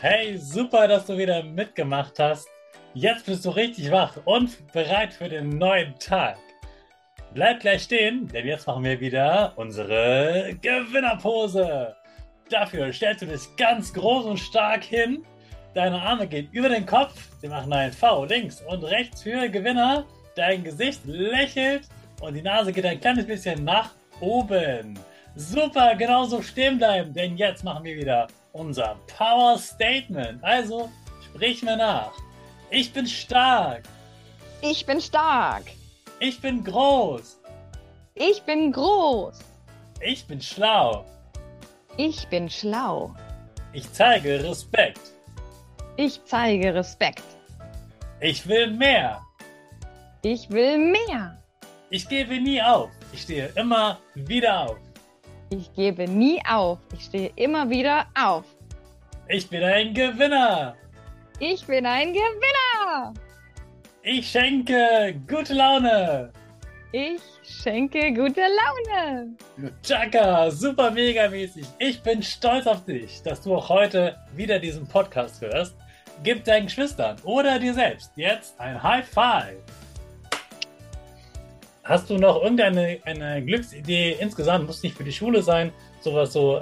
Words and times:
Hey, 0.00 0.36
super, 0.36 0.88
dass 0.88 1.06
du 1.06 1.16
wieder 1.16 1.42
mitgemacht 1.42 2.18
hast. 2.18 2.48
Jetzt 2.94 3.26
bist 3.26 3.44
du 3.44 3.50
richtig 3.50 3.90
wach 3.90 4.16
und 4.24 4.72
bereit 4.72 5.12
für 5.12 5.28
den 5.28 5.50
neuen 5.50 5.98
Tag. 5.98 6.38
Bleib 7.34 7.60
gleich 7.60 7.82
stehen, 7.82 8.28
denn 8.28 8.46
jetzt 8.46 8.66
machen 8.66 8.84
wir 8.84 9.00
wieder 9.00 9.52
unsere 9.56 10.56
Gewinnerpose. 10.60 11.94
Dafür 12.48 12.92
stellst 12.92 13.22
du 13.22 13.26
dich 13.26 13.56
ganz 13.56 13.92
groß 13.92 14.26
und 14.26 14.38
stark 14.38 14.84
hin. 14.84 15.24
Deine 15.74 16.00
Arme 16.00 16.26
gehen 16.26 16.48
über 16.52 16.68
den 16.68 16.86
Kopf. 16.86 17.14
Wir 17.40 17.50
machen 17.50 17.72
ein 17.72 17.92
V 17.92 18.24
links 18.24 18.62
und 18.62 18.84
rechts 18.84 19.22
für 19.22 19.48
Gewinner. 19.48 20.04
Dein 20.34 20.64
Gesicht 20.64 21.00
lächelt 21.04 21.88
und 22.20 22.34
die 22.34 22.42
Nase 22.42 22.72
geht 22.72 22.86
ein 22.86 23.00
kleines 23.00 23.26
bisschen 23.26 23.64
nach 23.64 23.90
oben. 24.20 24.98
Super, 25.34 25.94
genauso 25.96 26.40
stehen 26.40 26.78
bleiben, 26.78 27.12
denn 27.12 27.36
jetzt 27.36 27.62
machen 27.62 27.84
wir 27.84 27.96
wieder 27.96 28.26
unser 28.56 28.96
Power 29.06 29.58
Statement. 29.58 30.42
Also 30.42 30.90
sprich 31.24 31.62
mir 31.62 31.76
nach. 31.76 32.12
Ich 32.70 32.92
bin 32.92 33.06
stark. 33.06 33.82
Ich 34.62 34.84
bin 34.86 35.00
stark. 35.00 35.64
Ich 36.18 36.40
bin 36.40 36.64
groß. 36.64 37.38
Ich 38.14 38.42
bin 38.42 38.72
groß. 38.72 39.38
Ich 40.00 40.26
bin 40.26 40.40
schlau. 40.40 41.04
Ich 41.96 42.26
bin 42.28 42.48
schlau. 42.48 43.14
Ich 43.72 43.92
zeige 43.92 44.42
Respekt. 44.42 45.00
Ich 45.96 46.20
zeige 46.24 46.74
Respekt. 46.74 47.24
Ich 48.20 48.46
will 48.48 48.70
mehr. 48.70 49.20
Ich 50.22 50.48
will 50.50 50.78
mehr. 50.78 51.42
Ich 51.90 52.08
gebe 52.08 52.40
nie 52.40 52.60
auf. 52.60 52.90
Ich 53.12 53.22
stehe 53.22 53.52
immer 53.54 53.98
wieder 54.14 54.70
auf. 54.70 54.78
Ich 55.50 55.72
gebe 55.74 56.08
nie 56.08 56.40
auf. 56.48 56.78
Ich 56.92 57.04
stehe 57.04 57.30
immer 57.36 57.70
wieder 57.70 58.06
auf. 58.20 58.44
Ich 59.28 59.48
bin 59.48 59.62
ein 59.62 59.94
Gewinner. 59.94 60.76
Ich 61.38 61.64
bin 61.66 61.86
ein 61.86 62.12
Gewinner. 62.12 63.14
Ich 64.02 64.28
schenke 64.28 65.14
gute 65.28 65.54
Laune. 65.54 66.32
Ich 66.90 67.20
schenke 67.42 68.12
gute 68.12 68.40
Laune. 68.40 69.36
Chaka, 69.82 70.50
super 70.50 70.90
mega 70.90 71.28
mäßig. 71.28 71.66
Ich 71.78 72.02
bin 72.02 72.22
stolz 72.22 72.66
auf 72.66 72.84
dich, 72.84 73.22
dass 73.22 73.40
du 73.42 73.54
auch 73.54 73.68
heute 73.68 74.16
wieder 74.34 74.58
diesen 74.58 74.86
Podcast 74.86 75.40
hörst. 75.40 75.76
Gib 76.24 76.44
deinen 76.44 76.66
Geschwistern 76.66 77.16
oder 77.24 77.58
dir 77.58 77.74
selbst 77.74 78.12
jetzt 78.16 78.58
ein 78.58 78.82
High 78.82 79.06
Five. 79.06 79.58
Hast 81.86 82.10
du 82.10 82.18
noch 82.18 82.42
irgendeine 82.42 82.98
eine 83.04 83.44
Glücksidee 83.44 84.16
insgesamt? 84.18 84.66
Muss 84.66 84.82
nicht 84.82 84.96
für 84.96 85.04
die 85.04 85.12
Schule 85.12 85.40
sein, 85.40 85.72
sowas 86.00 86.32
so. 86.32 86.60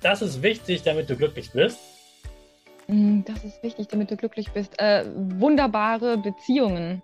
Das 0.00 0.22
ist 0.22 0.42
wichtig, 0.42 0.82
damit 0.84 1.10
du 1.10 1.16
glücklich 1.16 1.50
bist. 1.50 1.78
Mm, 2.86 3.22
das 3.26 3.42
ist 3.42 3.60
wichtig, 3.64 3.88
damit 3.88 4.12
du 4.12 4.16
glücklich 4.16 4.52
bist. 4.52 4.78
Äh, 4.78 5.06
wunderbare 5.14 6.16
Beziehungen 6.18 7.02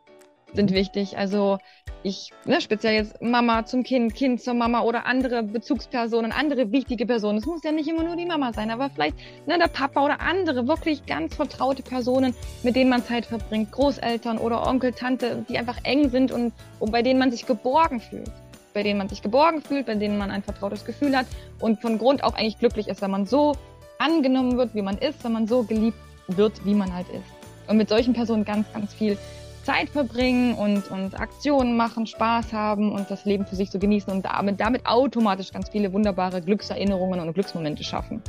sind 0.54 0.72
wichtig. 0.72 1.16
Also 1.18 1.58
ich, 2.02 2.30
ne, 2.44 2.60
speziell 2.60 2.94
jetzt 2.94 3.20
Mama 3.20 3.66
zum 3.66 3.82
Kind, 3.82 4.14
Kind 4.14 4.40
zur 4.40 4.54
Mama 4.54 4.82
oder 4.82 5.06
andere 5.06 5.42
Bezugspersonen, 5.42 6.32
andere 6.32 6.70
wichtige 6.70 7.06
Personen. 7.06 7.38
Es 7.38 7.46
muss 7.46 7.64
ja 7.64 7.72
nicht 7.72 7.88
immer 7.88 8.04
nur 8.04 8.16
die 8.16 8.26
Mama 8.26 8.52
sein, 8.52 8.70
aber 8.70 8.90
vielleicht 8.90 9.16
ne, 9.46 9.58
der 9.58 9.68
Papa 9.68 10.04
oder 10.04 10.20
andere 10.20 10.68
wirklich 10.68 11.04
ganz 11.06 11.34
vertraute 11.34 11.82
Personen, 11.82 12.34
mit 12.62 12.76
denen 12.76 12.90
man 12.90 13.04
Zeit 13.04 13.26
verbringt. 13.26 13.72
Großeltern 13.72 14.38
oder 14.38 14.66
Onkel, 14.66 14.92
Tante, 14.92 15.44
die 15.48 15.58
einfach 15.58 15.78
eng 15.82 16.10
sind 16.10 16.32
und, 16.32 16.52
und 16.78 16.92
bei 16.92 17.02
denen 17.02 17.18
man 17.18 17.30
sich 17.30 17.46
geborgen 17.46 18.00
fühlt. 18.00 18.30
Bei 18.72 18.82
denen 18.82 18.98
man 18.98 19.08
sich 19.08 19.22
geborgen 19.22 19.62
fühlt, 19.62 19.86
bei 19.86 19.94
denen 19.94 20.18
man 20.18 20.30
ein 20.30 20.42
vertrautes 20.42 20.84
Gefühl 20.84 21.16
hat 21.16 21.26
und 21.60 21.80
von 21.80 21.98
Grund 21.98 22.22
auch 22.22 22.34
eigentlich 22.34 22.58
glücklich 22.58 22.88
ist, 22.88 23.00
wenn 23.02 23.10
man 23.10 23.26
so 23.26 23.56
angenommen 23.98 24.58
wird, 24.58 24.74
wie 24.74 24.82
man 24.82 24.98
ist, 24.98 25.24
wenn 25.24 25.32
man 25.32 25.46
so 25.46 25.62
geliebt 25.62 25.98
wird, 26.28 26.64
wie 26.64 26.74
man 26.74 26.94
halt 26.94 27.08
ist. 27.08 27.24
Und 27.68 27.78
mit 27.78 27.88
solchen 27.88 28.12
Personen 28.12 28.44
ganz, 28.44 28.70
ganz 28.72 28.92
viel 28.94 29.16
Zeit 29.66 29.88
verbringen 29.90 30.54
und, 30.54 30.90
und 30.92 31.18
Aktionen 31.18 31.76
machen, 31.76 32.06
Spaß 32.06 32.52
haben 32.52 32.92
und 32.92 33.10
das 33.10 33.24
Leben 33.24 33.44
für 33.44 33.56
sich 33.56 33.70
so 33.70 33.80
genießen 33.80 34.12
und 34.12 34.24
damit, 34.24 34.60
damit 34.60 34.86
automatisch 34.86 35.50
ganz 35.50 35.68
viele 35.68 35.92
wunderbare 35.92 36.40
Glückserinnerungen 36.40 37.18
und 37.18 37.34
Glücksmomente 37.34 37.82
schaffen. 37.82 38.22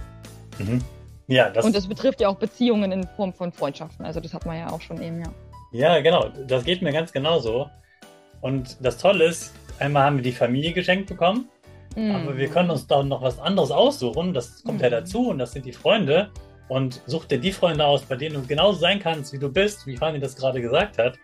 Mhm. 0.58 0.82
Ja, 1.28 1.52
das 1.52 1.64
und 1.64 1.76
das 1.76 1.88
betrifft 1.88 2.22
ja 2.22 2.30
auch 2.30 2.38
Beziehungen 2.38 2.92
in 2.92 3.08
Form 3.16 3.34
von 3.34 3.52
Freundschaften. 3.52 4.04
Also 4.04 4.20
das 4.20 4.34
hat 4.34 4.48
man 4.48 4.58
ja 4.58 4.72
auch 4.72 4.82
schon 4.82 5.00
eben, 5.00 5.20
ja. 5.20 5.32
Ja, 5.72 6.02
genau. 6.02 6.30
Das 6.48 6.64
geht 6.64 6.82
mir 6.82 6.92
ganz 6.92 7.12
genauso. 7.12 7.70
Und 8.42 8.78
das 8.84 8.98
Tolle 8.98 9.26
ist, 9.26 9.54
einmal 9.78 10.06
haben 10.06 10.16
wir 10.16 10.24
die 10.24 10.32
Familie 10.32 10.74
geschenkt 10.74 11.08
bekommen, 11.08 11.50
mhm. 11.96 12.16
aber 12.16 12.38
wir 12.38 12.48
können 12.48 12.72
uns 12.72 12.88
da 12.88 13.04
noch 13.04 13.22
was 13.22 13.38
anderes 13.38 13.70
aussuchen. 13.70 14.34
Das 14.34 14.64
kommt 14.64 14.80
mhm. 14.80 14.84
ja 14.86 14.90
dazu 14.90 15.30
und 15.30 15.38
das 15.38 15.52
sind 15.52 15.66
die 15.68 15.74
Freunde 15.74 16.32
und 16.70 17.02
such 17.06 17.26
dir 17.26 17.40
die 17.40 17.52
Freunde 17.52 17.86
aus, 17.86 18.04
bei 18.04 18.16
denen 18.16 18.36
du 18.36 18.48
genauso 18.48 18.80
sein 18.80 19.00
kannst, 19.00 19.34
wie 19.34 19.40
du 19.40 19.50
bist, 19.50 19.86
wie 19.88 19.98
Fanny 19.98 20.20
das 20.20 20.36
gerade 20.36 20.62
gesagt 20.62 20.98
hat. 20.98 21.18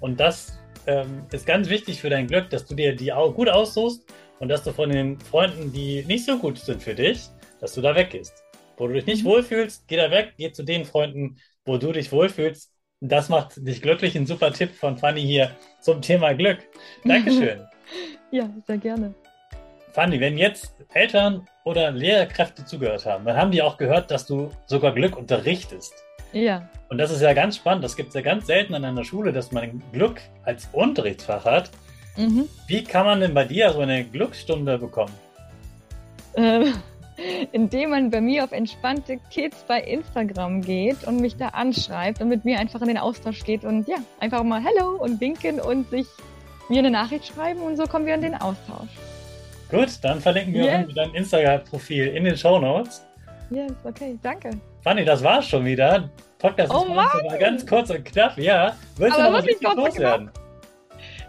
Und 0.00 0.20
das 0.20 0.58
ähm, 0.86 1.26
ist 1.32 1.46
ganz 1.46 1.68
wichtig 1.68 2.00
für 2.00 2.10
dein 2.10 2.26
Glück, 2.26 2.50
dass 2.50 2.66
du 2.66 2.74
dir 2.74 2.94
die 2.94 3.12
auch 3.12 3.34
gut 3.34 3.48
aussuchst 3.48 4.04
und 4.38 4.48
dass 4.48 4.62
du 4.62 4.72
von 4.72 4.90
den 4.90 5.18
Freunden, 5.20 5.72
die 5.72 6.04
nicht 6.06 6.24
so 6.24 6.38
gut 6.38 6.58
sind 6.58 6.82
für 6.82 6.94
dich, 6.94 7.28
dass 7.60 7.74
du 7.74 7.80
da 7.80 7.94
weggehst. 7.94 8.42
Wo 8.76 8.86
du 8.86 8.94
dich 8.94 9.06
nicht 9.06 9.24
mhm. 9.24 9.28
wohlfühlst, 9.28 9.88
geh 9.88 9.96
da 9.96 10.10
weg, 10.10 10.34
geh 10.36 10.52
zu 10.52 10.62
den 10.62 10.84
Freunden, 10.84 11.36
wo 11.64 11.78
du 11.78 11.92
dich 11.92 12.12
wohlfühlst. 12.12 12.72
Das 13.00 13.28
macht 13.28 13.66
dich 13.66 13.82
glücklich. 13.82 14.16
Ein 14.16 14.26
super 14.26 14.52
Tipp 14.52 14.74
von 14.74 14.96
Fanny 14.96 15.22
hier 15.22 15.50
zum 15.80 16.00
Thema 16.00 16.34
Glück. 16.34 16.58
Dankeschön. 17.04 17.66
ja, 18.30 18.50
sehr 18.66 18.78
gerne. 18.78 19.14
Fanny, 19.96 20.20
wenn 20.20 20.36
jetzt 20.36 20.74
Eltern 20.92 21.48
oder 21.64 21.90
Lehrkräfte 21.90 22.66
zugehört 22.66 23.06
haben, 23.06 23.24
dann 23.24 23.34
haben 23.34 23.50
die 23.50 23.62
auch 23.62 23.78
gehört, 23.78 24.10
dass 24.10 24.26
du 24.26 24.50
sogar 24.66 24.92
Glück 24.92 25.16
unterrichtest. 25.16 25.94
Ja. 26.34 26.68
Und 26.90 26.98
das 26.98 27.10
ist 27.10 27.22
ja 27.22 27.32
ganz 27.32 27.56
spannend. 27.56 27.82
Das 27.82 27.96
gibt 27.96 28.10
es 28.10 28.14
ja 28.14 28.20
ganz 28.20 28.46
selten 28.46 28.74
an 28.74 28.84
einer 28.84 29.04
Schule, 29.04 29.32
dass 29.32 29.52
man 29.52 29.82
Glück 29.94 30.20
als 30.44 30.68
Unterrichtsfach 30.72 31.46
hat. 31.46 31.70
Mhm. 32.18 32.46
Wie 32.66 32.84
kann 32.84 33.06
man 33.06 33.20
denn 33.20 33.32
bei 33.32 33.44
dir 33.44 33.72
so 33.72 33.80
eine 33.80 34.04
Glücksstunde 34.04 34.76
bekommen? 34.76 35.14
Ähm, 36.36 36.74
indem 37.52 37.88
man 37.88 38.10
bei 38.10 38.20
mir 38.20 38.44
auf 38.44 38.52
entspannte 38.52 39.18
Kids 39.30 39.64
bei 39.66 39.80
Instagram 39.80 40.60
geht 40.60 41.04
und 41.06 41.22
mich 41.22 41.38
da 41.38 41.48
anschreibt 41.48 42.20
und 42.20 42.28
mit 42.28 42.44
mir 42.44 42.58
einfach 42.58 42.82
in 42.82 42.88
den 42.88 42.98
Austausch 42.98 43.44
geht 43.44 43.64
und 43.64 43.88
ja, 43.88 43.96
einfach 44.20 44.42
mal 44.42 44.62
Hallo 44.62 44.96
und 44.96 45.22
winken 45.22 45.58
und 45.58 45.88
sich 45.88 46.06
mir 46.68 46.80
eine 46.80 46.90
Nachricht 46.90 47.28
schreiben 47.28 47.62
und 47.62 47.78
so 47.78 47.84
kommen 47.84 48.04
wir 48.04 48.14
in 48.14 48.20
den 48.20 48.34
Austausch. 48.34 48.90
Gut, 49.70 49.98
dann 50.02 50.20
verlinken 50.20 50.54
wir 50.54 50.64
yes. 50.64 50.86
dein 50.94 51.14
Instagram-Profil 51.14 52.08
in 52.08 52.24
den 52.24 52.36
Show 52.36 52.58
Notes. 52.58 53.04
Yes, 53.50 53.72
okay, 53.84 54.18
danke. 54.22 54.50
Fanny, 54.82 55.04
das 55.04 55.22
war's 55.22 55.48
schon 55.48 55.64
wieder. 55.64 56.08
Podcast 56.38 56.72
oh 56.72 56.94
war 56.94 57.10
ganz 57.38 57.66
kurz 57.66 57.90
und 57.90 58.04
knapp, 58.04 58.36
ja. 58.38 58.76
Willst 58.96 59.18
Aber 59.18 59.40
du 59.40 59.48
noch 59.48 59.62
was 59.62 59.76
loswerden? 59.76 60.30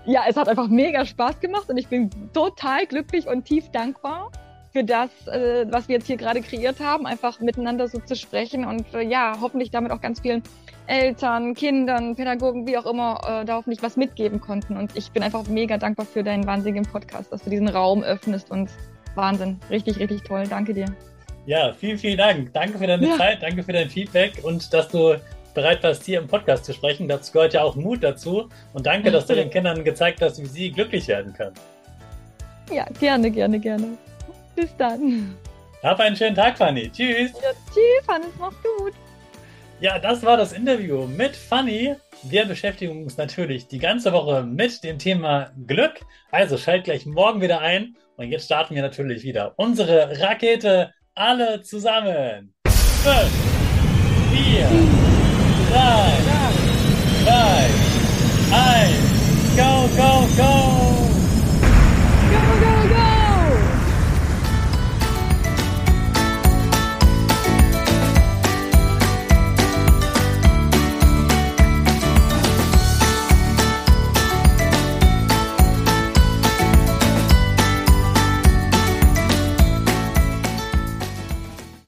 Ja, 0.06 0.24
es 0.28 0.36
hat 0.36 0.48
einfach 0.48 0.68
mega 0.68 1.06
Spaß 1.06 1.40
gemacht 1.40 1.70
und 1.70 1.78
ich 1.78 1.88
bin 1.88 2.10
total 2.34 2.86
glücklich 2.86 3.28
und 3.28 3.46
tief 3.46 3.70
dankbar 3.72 4.32
für 4.72 4.84
das, 4.84 5.10
äh, 5.28 5.66
was 5.70 5.88
wir 5.88 5.96
jetzt 5.96 6.08
hier 6.08 6.18
gerade 6.18 6.42
kreiert 6.42 6.80
haben, 6.80 7.06
einfach 7.06 7.40
miteinander 7.40 7.88
so 7.88 8.00
zu 8.00 8.16
sprechen 8.16 8.66
und 8.66 8.94
äh, 8.94 9.02
ja, 9.02 9.38
hoffentlich 9.42 9.72
damit 9.72 9.92
auch 9.92 10.02
ganz 10.02 10.20
vielen 10.20 10.44
Eltern, 10.88 11.54
Kindern, 11.54 12.16
Pädagogen, 12.16 12.66
wie 12.66 12.78
auch 12.78 12.86
immer, 12.86 13.20
äh, 13.24 13.46
da 13.46 13.56
hoffentlich 13.56 13.84
was 13.84 13.98
mitgeben 13.98 14.40
konnten. 14.40 14.78
Und 14.78 14.96
ich 14.96 15.12
bin 15.12 15.22
einfach 15.22 15.48
mega 15.48 15.78
dankbar 15.78 16.06
für 16.06 16.24
deinen 16.24 16.48
wahnsinnigen 16.48 16.86
Podcast, 16.86 17.32
dass 17.32 17.44
du 17.44 17.50
diesen 17.50 17.68
Raum 17.68 18.04
öffnest 18.04 18.50
und 18.52 18.70
Wahnsinn. 19.16 19.60
Richtig, 19.70 20.00
richtig 20.00 20.24
toll. 20.24 20.46
Danke 20.50 20.74
dir. 20.74 20.86
Ja, 21.46 21.74
vielen, 21.74 21.98
vielen 21.98 22.18
Dank. 22.18 22.54
Danke 22.54 22.78
für 22.78 22.88
deine 22.88 23.08
ja. 23.08 23.18
Zeit, 23.18 23.42
danke 23.42 23.64
für 23.64 23.74
dein 23.74 23.90
Feedback 23.90 24.44
und 24.44 24.74
dass 24.74 24.90
du 24.90 25.16
bereit 25.54 25.82
warst, 25.82 26.04
hier 26.04 26.20
im 26.20 26.28
Podcast 26.28 26.66
zu 26.66 26.74
sprechen. 26.74 27.08
Dazu 27.08 27.32
gehört 27.34 27.54
ja 27.54 27.64
auch 27.64 27.76
Mut 27.76 28.04
dazu. 28.04 28.48
Und 28.74 28.86
danke, 28.86 29.12
dass 29.12 29.26
du 29.26 29.34
den 29.34 29.50
Kindern 29.52 29.84
gezeigt 29.84 30.22
hast, 30.22 30.40
wie 30.40 30.46
sie 30.46 30.72
glücklich 30.72 31.08
werden 31.08 31.34
können. 31.34 31.56
Ja, 32.72 32.86
gerne, 33.00 33.32
gerne, 33.32 33.60
gerne. 33.60 33.98
Bis 34.56 34.76
dann. 34.78 35.36
Hab 35.84 36.00
einen 36.00 36.16
schönen 36.16 36.36
Tag, 36.36 36.58
Fanny. 36.58 36.92
Tschüss. 36.92 37.32
Ja, 37.42 37.52
tschüss, 37.74 38.08
Hannes. 38.08 38.30
Mach's 38.40 38.58
gut. 38.62 38.94
Ja, 39.80 40.00
das 40.00 40.24
war 40.24 40.38
das 40.38 40.54
Interview 40.54 41.06
mit 41.06 41.36
Fanny. 41.36 41.96
Wir 42.24 42.46
beschäftigen 42.46 43.04
uns 43.04 43.16
natürlich 43.16 43.68
die 43.68 43.78
ganze 43.78 44.12
Woche 44.12 44.42
mit 44.42 44.84
dem 44.84 44.98
Thema 44.98 45.52
Glück. 45.68 46.02
Also 46.32 46.58
schalt 46.58 46.86
gleich 46.86 47.06
morgen 47.06 47.42
wieder 47.42 47.62
ein. 47.62 47.96
Und 48.16 48.32
jetzt 48.32 48.46
starten 48.46 48.74
wir 48.74 48.82
natürlich 48.82 49.22
wieder 49.22 49.54
unsere 49.58 50.20
Rakete 50.20 50.92
alle 51.14 51.62
zusammen. 51.62 52.56
Fünf, 52.68 53.32
vier, 54.34 54.68
drei, 55.72 56.10
zwei, 57.24 58.58
eins. 58.58 58.77